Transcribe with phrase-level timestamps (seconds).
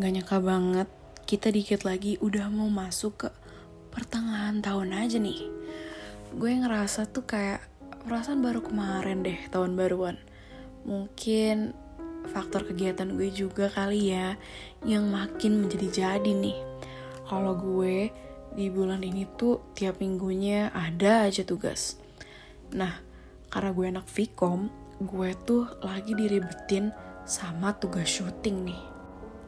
[0.00, 0.88] Gak nyangka banget
[1.28, 3.28] kita dikit lagi udah mau masuk ke
[3.92, 5.36] pertengahan tahun aja nih.
[6.32, 7.60] Gue ngerasa tuh kayak
[8.08, 10.16] perasaan baru kemarin deh tahun baruan.
[10.88, 11.76] Mungkin
[12.32, 14.40] faktor kegiatan gue juga kali ya
[14.88, 16.56] yang makin menjadi jadi nih.
[17.28, 18.08] Kalau gue
[18.56, 22.00] di bulan ini tuh tiap minggunya ada aja tugas.
[22.72, 22.96] Nah,
[23.52, 26.90] karena gue anak Vkom, gue tuh lagi diribetin
[27.22, 28.82] sama tugas syuting nih.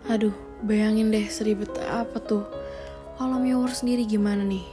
[0.07, 2.47] Aduh, bayangin deh seribet apa tuh.
[3.19, 4.65] Kalau Miower sendiri gimana nih?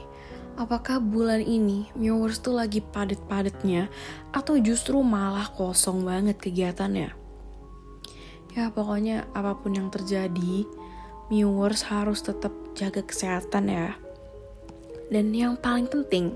[0.58, 3.86] Apakah bulan ini Mewers tuh lagi padet-padetnya
[4.34, 7.14] atau justru malah kosong banget kegiatannya?
[8.58, 10.66] Ya pokoknya apa pun yang terjadi,
[11.30, 13.94] Mewers harus tetap jaga kesehatan ya.
[15.14, 16.34] Dan yang paling penting,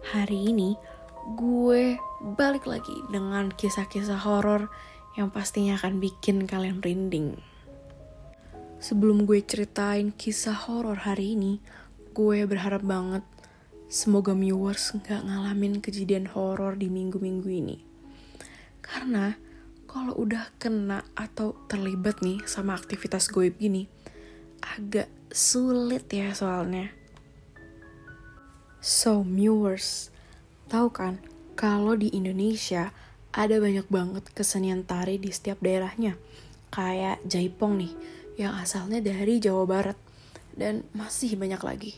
[0.00, 0.80] hari ini
[1.22, 1.96] gue
[2.38, 4.70] balik lagi dengan kisah-kisah horor
[5.14, 7.38] yang pastinya akan bikin kalian merinding.
[8.82, 11.62] Sebelum gue ceritain kisah horor hari ini,
[12.10, 13.22] gue berharap banget
[13.92, 17.76] Semoga viewers nggak ngalamin kejadian horor di minggu-minggu ini.
[18.80, 19.36] Karena
[19.84, 23.84] kalau udah kena atau terlibat nih sama aktivitas goib gini,
[24.64, 26.88] agak sulit ya soalnya.
[28.80, 30.08] So, viewers,
[30.68, 31.22] tahu kan
[31.54, 32.90] kalau di Indonesia
[33.32, 36.20] ada banyak banget kesenian tari di setiap daerahnya.
[36.68, 37.92] Kayak Jaipong nih,
[38.36, 39.98] yang asalnya dari Jawa Barat.
[40.52, 41.92] Dan masih banyak lagi.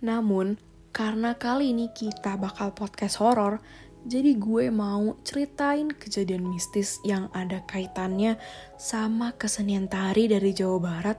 [0.00, 0.56] Namun,
[0.88, 3.60] karena kali ini kita bakal podcast horor,
[4.08, 8.40] jadi gue mau ceritain kejadian mistis yang ada kaitannya
[8.80, 11.18] sama kesenian tari dari Jawa Barat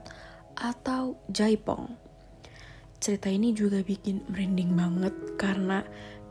[0.58, 2.09] atau Jaipong.
[3.00, 5.80] Cerita ini juga bikin merinding banget karena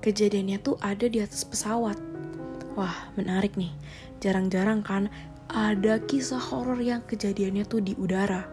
[0.05, 1.97] kejadiannya tuh ada di atas pesawat.
[2.77, 3.73] Wah, menarik nih.
[4.21, 5.09] Jarang-jarang kan
[5.49, 8.45] ada kisah horor yang kejadiannya tuh di udara.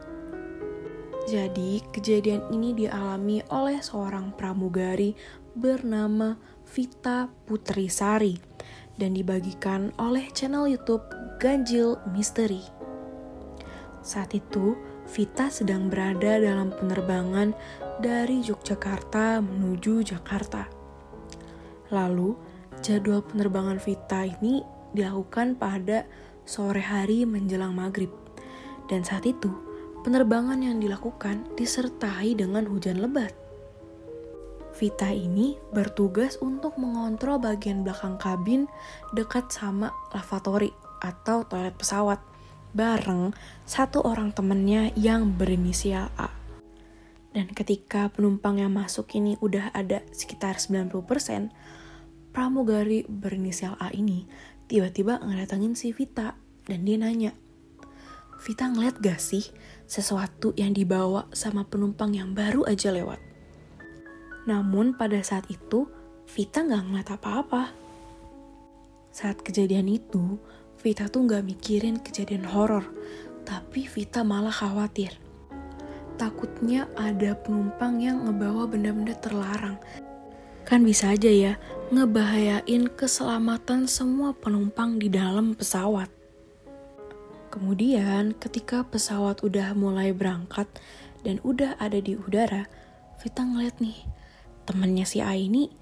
[1.29, 5.13] Jadi, kejadian ini dialami oleh seorang pramugari
[5.53, 8.33] bernama Vita Putri Sari
[8.97, 11.05] dan dibagikan oleh channel YouTube
[11.37, 12.65] Ganjil Misteri.
[14.01, 14.73] Saat itu,
[15.07, 17.55] Vita sedang berada dalam penerbangan
[17.97, 20.69] dari Yogyakarta menuju Jakarta.
[21.89, 22.37] Lalu,
[22.85, 24.61] jadwal penerbangan Vita ini
[24.93, 26.05] dilakukan pada
[26.45, 28.13] sore hari menjelang maghrib.
[28.87, 29.49] Dan saat itu,
[30.05, 33.33] penerbangan yang dilakukan disertai dengan hujan lebat.
[34.77, 38.69] Vita ini bertugas untuk mengontrol bagian belakang kabin
[39.17, 40.69] dekat sama lavatory
[41.01, 42.21] atau toilet pesawat
[42.77, 43.33] bareng
[43.65, 46.36] satu orang temennya yang berinisial A.
[47.37, 51.53] Dan ketika penumpang yang masuk ini udah ada sekitar 90%,
[52.33, 54.25] pramugari berinisial A ini
[54.73, 56.33] tiba-tiba ngedatengin si Vita
[56.65, 57.37] dan dia nanya,
[58.41, 59.45] Vita ngeliat gak sih
[59.85, 63.21] sesuatu yang dibawa sama penumpang yang baru aja lewat.
[64.49, 65.93] Namun pada saat itu,
[66.25, 67.63] Vita nggak ngeliat apa-apa.
[69.13, 70.41] Saat kejadian itu,
[70.81, 72.89] Vita tuh nggak mikirin kejadian horor,
[73.45, 75.26] tapi Vita malah khawatir.
[76.17, 79.77] Takutnya ada penumpang yang ngebawa benda-benda terlarang.
[80.65, 81.61] Kan bisa aja ya,
[81.93, 86.09] ngebahayain keselamatan semua penumpang di dalam pesawat.
[87.53, 90.67] Kemudian ketika pesawat udah mulai berangkat
[91.23, 92.67] dan udah ada di udara,
[93.17, 93.97] Vita ngeliat nih,
[94.69, 95.73] temennya si A ini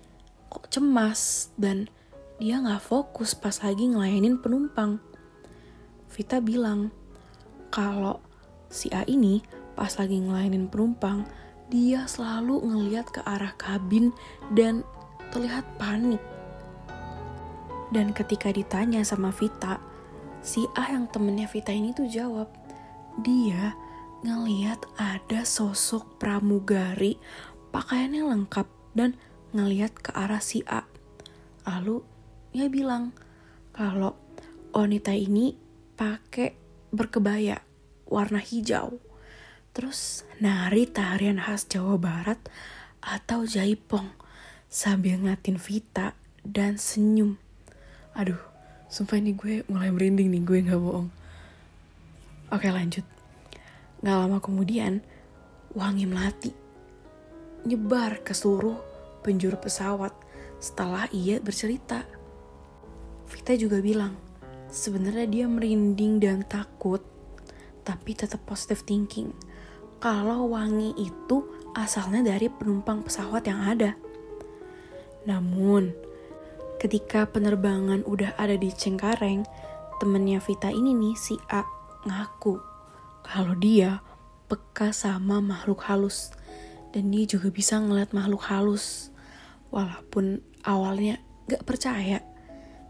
[0.50, 1.91] kok cemas dan
[2.38, 5.03] dia gak fokus pas lagi ngelayanin penumpang.
[6.14, 6.94] Vita bilang
[7.75, 8.23] kalau
[8.70, 9.43] si A ini
[9.75, 11.26] pas lagi ngelayanin penumpang,
[11.69, 14.15] dia selalu ngeliat ke arah kabin
[14.55, 14.87] dan
[15.35, 16.23] terlihat panik.
[17.91, 19.79] Dan ketika ditanya sama Vita,
[20.43, 22.50] si A yang temennya Vita ini tuh jawab,
[23.23, 23.75] dia
[24.25, 27.21] ngeliat ada sosok pramugari
[27.71, 28.67] pakaiannya lengkap
[28.97, 29.19] dan
[29.55, 30.82] ngeliat ke arah si A.
[31.69, 32.00] Lalu
[32.55, 33.15] dia bilang
[33.75, 34.15] kalau
[34.71, 35.55] wanita ini
[35.94, 36.55] pakai
[36.94, 37.59] berkebaya
[38.06, 38.99] warna hijau.
[39.75, 42.38] Terus nari tarian khas Jawa Barat
[43.03, 44.06] atau jaipong
[44.71, 46.15] sambil ngatin Vita
[46.47, 47.35] dan senyum.
[48.15, 48.38] Aduh,
[48.87, 51.11] sumpah ini gue mulai merinding nih, gue gak bohong.
[52.55, 53.03] Oke lanjut.
[53.99, 55.03] Gak lama kemudian,
[55.75, 56.55] wangi melati.
[57.67, 58.79] Nyebar ke seluruh
[59.26, 60.15] penjuru pesawat
[60.62, 62.06] setelah ia bercerita.
[63.26, 64.15] Vita juga bilang,
[64.71, 67.03] sebenarnya dia merinding dan takut,
[67.82, 69.35] tapi tetap positive thinking.
[69.99, 71.44] Kalau wangi itu
[71.75, 73.96] asalnya dari penumpang pesawat yang ada.
[75.25, 75.91] Namun,
[76.79, 79.43] ketika penerbangan udah ada di Cengkareng,
[79.99, 81.64] temennya Vita ini nih si A
[82.05, 82.61] ngaku
[83.25, 84.05] kalau dia
[84.46, 86.31] peka sama makhluk halus.
[86.94, 89.11] Dan dia juga bisa ngeliat makhluk halus.
[89.75, 91.19] Walaupun awalnya
[91.50, 92.23] gak percaya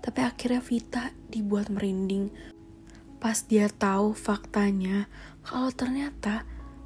[0.04, 2.28] tapi akhirnya Vita dibuat merinding.
[3.16, 5.08] Pas dia tahu faktanya
[5.40, 6.44] kalau ternyata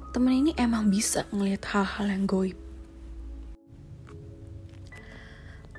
[0.09, 2.57] temen ini emang bisa ngeliat hal-hal yang goib.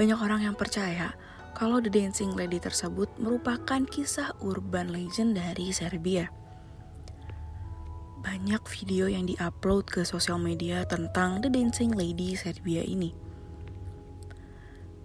[0.00, 1.12] Banyak orang yang percaya
[1.52, 6.32] kalau The Dancing Lady tersebut merupakan kisah urban legend dari Serbia.
[8.24, 13.12] Banyak video yang diupload ke sosial media tentang The Dancing Lady Serbia ini.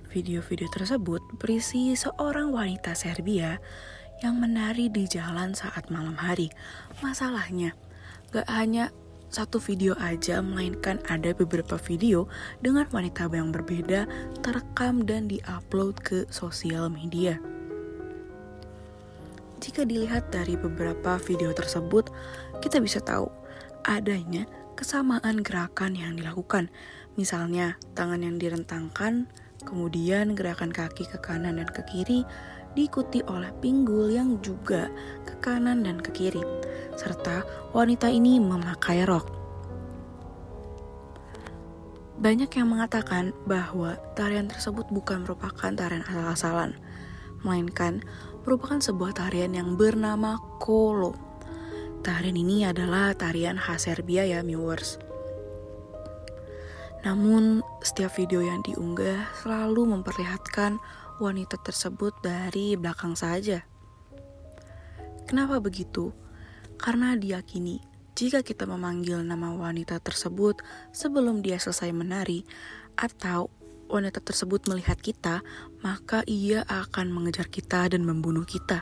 [0.07, 3.60] Video-video tersebut berisi seorang wanita Serbia
[4.22, 6.50] yang menari di jalan saat malam hari.
[7.06, 7.78] Masalahnya,
[8.34, 8.90] gak hanya
[9.30, 12.25] satu video aja, melainkan ada beberapa video
[12.64, 14.08] dengan wanita yang berbeda
[14.42, 17.38] terekam dan diupload ke sosial media.
[19.62, 22.10] Jika dilihat dari beberapa video tersebut,
[22.64, 23.28] kita bisa tahu
[23.84, 24.48] adanya
[24.78, 26.69] kesamaan gerakan yang dilakukan.
[27.18, 29.28] Misalnya, tangan yang direntangkan,
[29.66, 32.22] Kemudian gerakan kaki ke kanan dan ke kiri
[32.78, 34.94] diikuti oleh pinggul yang juga
[35.26, 36.46] ke kanan dan ke kiri.
[36.94, 37.42] Serta
[37.74, 39.34] wanita ini memakai rok.
[42.22, 46.78] Banyak yang mengatakan bahwa tarian tersebut bukan merupakan tarian asal-asalan,
[47.42, 48.02] melainkan
[48.46, 51.14] merupakan sebuah tarian yang bernama kolo.
[52.02, 54.98] Tarian ini adalah tarian khas Serbia ya, viewers.
[57.06, 60.82] Namun, setiap video yang diunggah selalu memperlihatkan
[61.18, 63.62] wanita tersebut dari belakang saja.
[65.28, 66.16] Kenapa begitu?
[66.78, 67.81] Karena diyakini
[68.18, 72.42] jika kita memanggil nama wanita tersebut sebelum dia selesai menari,
[72.98, 73.54] atau
[73.94, 75.45] wanita tersebut melihat kita,
[75.86, 78.81] maka ia akan mengejar kita dan membunuh kita.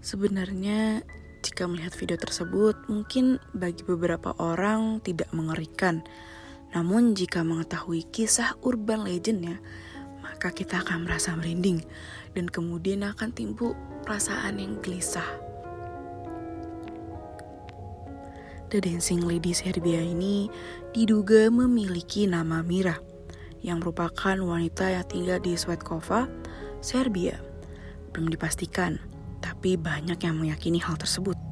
[0.00, 1.04] Sebenarnya,
[1.44, 6.00] jika melihat video tersebut, mungkin bagi beberapa orang tidak mengerikan.
[6.76, 9.56] Namun jika mengetahui kisah urban legendnya,
[10.20, 11.80] maka kita akan merasa merinding
[12.36, 13.72] dan kemudian akan timbul
[14.04, 15.26] perasaan yang gelisah.
[18.68, 20.52] The Dancing Lady Serbia ini
[20.92, 23.00] diduga memiliki nama Mira,
[23.64, 26.28] yang merupakan wanita yang tinggal di Svetkova,
[26.84, 27.40] Serbia.
[28.12, 29.00] Belum dipastikan,
[29.40, 31.47] tapi banyak yang meyakini hal tersebut.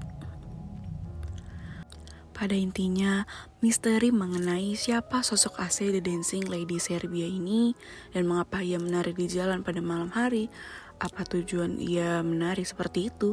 [2.36, 3.24] Pada intinya,
[3.64, 7.72] misteri mengenai siapa sosok asli The Dancing Lady Serbia ini
[8.12, 10.52] dan mengapa ia menari di jalan pada malam hari,
[11.00, 13.32] apa tujuan ia menari seperti itu,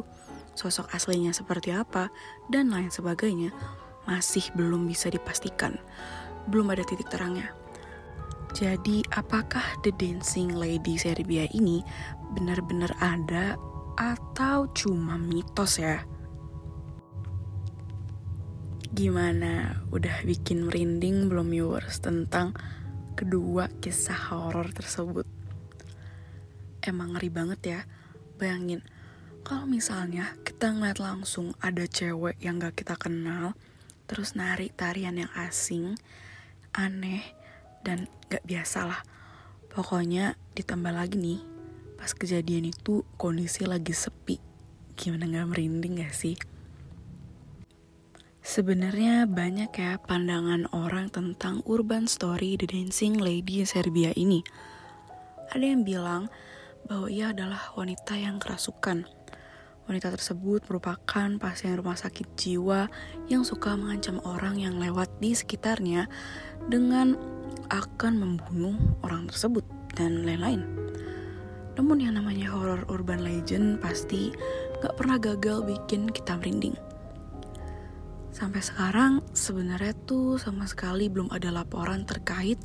[0.56, 2.08] sosok aslinya seperti apa,
[2.48, 3.52] dan lain sebagainya,
[4.08, 5.76] masih belum bisa dipastikan.
[6.48, 7.52] Belum ada titik terangnya.
[8.56, 11.84] Jadi, apakah The Dancing Lady Serbia ini
[12.32, 13.60] benar-benar ada
[14.00, 16.00] atau cuma mitos ya?
[18.92, 19.80] Gimana?
[19.88, 22.52] Udah bikin merinding belum viewers tentang
[23.16, 25.24] kedua kisah horor tersebut?
[26.84, 27.80] Emang ngeri banget ya.
[28.36, 28.84] Bayangin,
[29.40, 33.56] kalau misalnya kita ngeliat langsung ada cewek yang gak kita kenal,
[34.04, 35.96] terus nari tarian yang asing,
[36.76, 37.24] aneh,
[37.88, 39.00] dan gak biasa lah.
[39.72, 41.40] Pokoknya ditambah lagi nih,
[41.96, 44.36] pas kejadian itu kondisi lagi sepi.
[44.92, 46.36] Gimana gak merinding gak sih?
[48.44, 54.44] Sebenarnya banyak ya pandangan orang tentang urban story The Dancing Lady Serbia ini.
[55.48, 56.28] Ada yang bilang
[56.84, 59.08] bahwa ia adalah wanita yang kerasukan.
[59.88, 62.92] Wanita tersebut merupakan pasien rumah sakit jiwa
[63.32, 66.04] yang suka mengancam orang yang lewat di sekitarnya
[66.68, 67.16] dengan
[67.72, 69.64] akan membunuh orang tersebut
[69.96, 70.60] dan lain-lain.
[71.80, 74.36] Namun yang namanya horror urban legend pasti
[74.84, 76.76] gak pernah gagal bikin kita merinding.
[78.34, 82.58] Sampai sekarang sebenarnya tuh sama sekali belum ada laporan terkait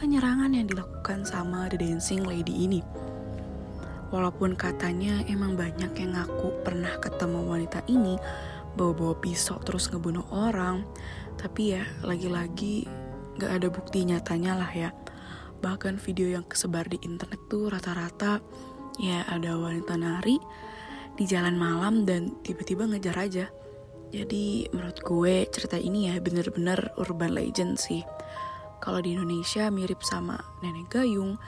[0.00, 2.80] penyerangan yang dilakukan sama The Dancing Lady ini.
[4.08, 8.16] Walaupun katanya emang banyak yang ngaku pernah ketemu wanita ini
[8.80, 10.88] bawa-bawa pisau terus ngebunuh orang,
[11.36, 12.88] tapi ya lagi-lagi
[13.36, 14.88] gak ada bukti nyatanya lah ya.
[15.60, 18.40] Bahkan video yang kesebar di internet tuh rata-rata
[18.96, 20.40] ya ada wanita nari
[21.12, 23.46] di jalan malam dan tiba-tiba ngejar aja
[24.10, 28.02] jadi menurut gue cerita ini ya bener-bener urban legend sih.
[28.82, 31.38] Kalau di Indonesia mirip sama Nenek Gayung,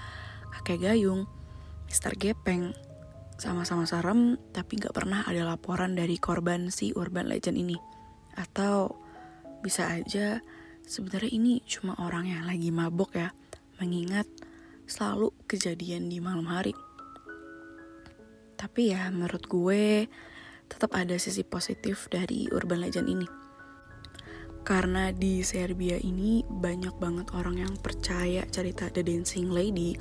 [0.55, 1.27] Kakek Gayung,
[1.91, 2.71] Mister Gepeng,
[3.35, 7.75] sama-sama serem tapi gak pernah ada laporan dari korban si urban legend ini.
[8.39, 8.95] Atau
[9.65, 10.39] bisa aja
[10.87, 13.35] sebenarnya ini cuma orang yang lagi mabok ya,
[13.83, 14.31] mengingat
[14.87, 16.77] selalu kejadian di malam hari.
[18.55, 20.07] Tapi ya menurut gue
[20.73, 23.29] tetap ada sisi positif dari urban legend ini.
[24.65, 29.99] Karena di Serbia ini banyak banget orang yang percaya cerita The Dancing Lady,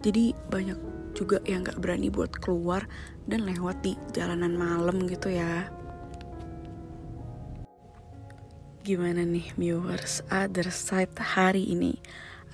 [0.00, 0.78] jadi banyak
[1.12, 2.88] juga yang gak berani buat keluar
[3.28, 5.68] dan lewat di jalanan malam gitu ya.
[8.84, 11.98] Gimana nih viewers, other side hari ini?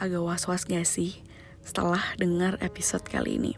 [0.01, 1.21] Agak was-was gak sih
[1.61, 3.53] setelah dengar episode kali ini?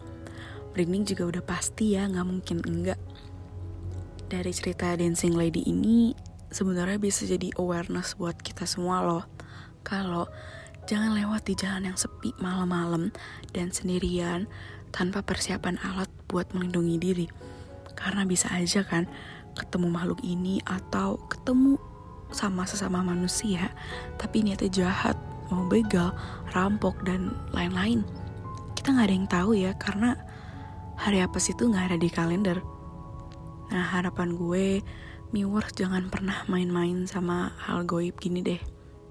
[0.72, 2.98] Merinding juga udah pasti ya, gak mungkin enggak
[4.32, 6.16] dari cerita Dancing Lady ini
[6.48, 9.28] sebenarnya bisa jadi awareness buat kita semua loh.
[9.84, 10.24] Kalau
[10.88, 13.12] jangan lewat di jalan yang sepi malam-malam
[13.52, 14.48] dan sendirian
[14.88, 17.26] tanpa persiapan alat buat melindungi diri.
[17.92, 19.04] Karena bisa aja kan
[19.52, 21.76] ketemu makhluk ini atau ketemu
[22.32, 23.68] sama sesama manusia
[24.16, 25.16] tapi niatnya jahat,
[25.52, 26.16] mau begal,
[26.56, 28.00] rampok dan lain-lain.
[28.72, 30.16] Kita nggak ada yang tahu ya karena
[30.96, 32.81] hari apa sih itu nggak ada di kalender.
[33.70, 34.82] Nah harapan gue
[35.30, 38.60] viewers jangan pernah main-main sama hal goib gini deh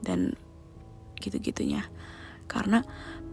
[0.06, 0.38] dan
[1.18, 1.86] gitu-gitunya
[2.46, 2.84] karena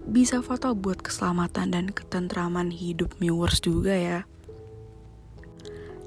[0.09, 4.21] bisa foto buat keselamatan dan ketentraman hidup viewers juga ya.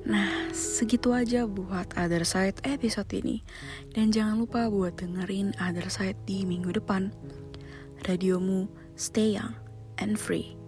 [0.01, 3.45] Nah, segitu aja buat Other Side episode ini.
[3.93, 7.13] Dan jangan lupa buat dengerin Other Side di minggu depan.
[8.09, 8.65] Radiomu
[8.97, 9.53] stay young
[10.01, 10.60] and free.